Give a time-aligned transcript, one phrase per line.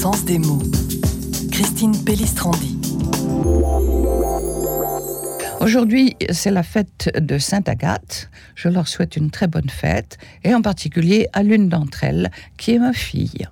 [0.00, 0.62] sens des mots.
[1.52, 2.78] Christine Pellistrandi.
[5.60, 8.30] Aujourd'hui, c'est la fête de Sainte Agathe.
[8.54, 12.70] Je leur souhaite une très bonne fête, et en particulier à l'une d'entre elles, qui
[12.70, 13.46] est ma fille.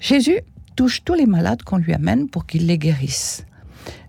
[0.00, 0.40] Jésus
[0.74, 3.44] touche tous les malades qu'on lui amène pour qu'il les guérisse.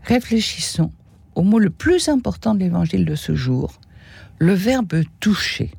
[0.04, 0.94] Réfléchissons
[1.36, 3.82] au mot le plus important de l'évangile de ce jour,
[4.39, 5.71] le verbe toucher,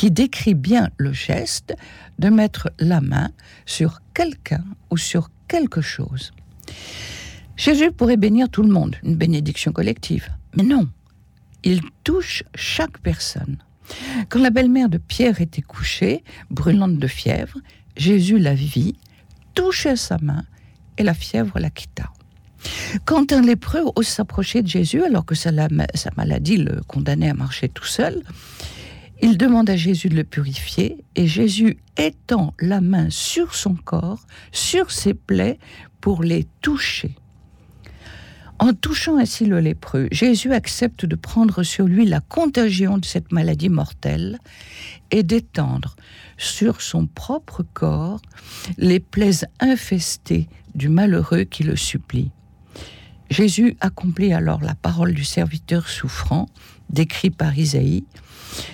[0.00, 1.76] qui décrit bien le geste
[2.18, 3.32] de mettre la main
[3.66, 6.32] sur quelqu'un ou sur quelque chose.
[7.54, 10.30] Jésus pourrait bénir tout le monde, une bénédiction collective.
[10.56, 10.88] Mais non,
[11.64, 13.58] il touche chaque personne.
[14.30, 17.58] Quand la belle-mère de Pierre était couchée, brûlante de fièvre,
[17.94, 18.96] Jésus la vit,
[19.52, 20.44] toucha sa main
[20.96, 22.10] et la fièvre la quitta.
[23.04, 25.52] Quand un lépreux ose s'approcher de Jésus alors que sa,
[26.16, 28.22] maladie le condamnait à marcher tout seul,
[29.22, 34.26] il demande à Jésus de le purifier et Jésus étend la main sur son corps,
[34.52, 35.58] sur ses plaies,
[36.00, 37.14] pour les toucher.
[38.58, 43.32] En touchant ainsi le lépreux, Jésus accepte de prendre sur lui la contagion de cette
[43.32, 44.38] maladie mortelle
[45.10, 45.96] et d'étendre
[46.36, 48.20] sur son propre corps
[48.76, 52.32] les plaies infestées du malheureux qui le supplie.
[53.30, 56.46] Jésus accomplit alors la parole du serviteur souffrant,
[56.90, 58.04] décrit par Isaïe.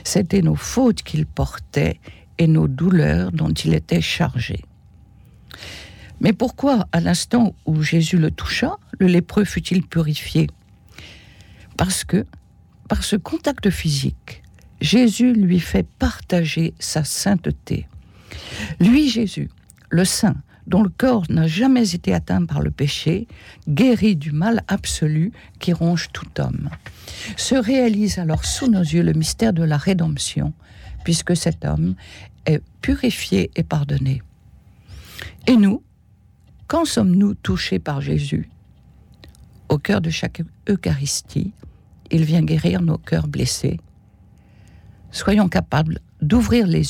[0.02, 2.00] C'étaient nos fautes qu'il portait
[2.38, 4.64] et nos douleurs dont il était chargé.
[6.20, 10.48] Mais pourquoi, à l'instant où Jésus le toucha, le lépreux fut-il purifié?
[11.76, 12.24] Parce que,
[12.88, 14.42] par ce contact physique,
[14.80, 17.86] Jésus lui fait partager sa sainteté.
[18.80, 19.50] Lui, Jésus,
[19.90, 23.26] le saint, dont le corps n'a jamais été atteint par le péché,
[23.68, 26.70] guéri du mal absolu qui ronge tout homme.
[27.36, 30.52] Se réalise alors sous nos yeux le mystère de la rédemption,
[31.04, 31.94] puisque cet homme
[32.46, 34.22] est purifié et pardonné.
[35.46, 35.82] Et nous,
[36.66, 38.50] quand sommes-nous touchés par Jésus?
[39.68, 41.52] Au cœur de chaque Eucharistie,
[42.10, 43.78] il vient guérir nos cœurs blessés.
[45.10, 46.84] Soyons capables d'ouvrir les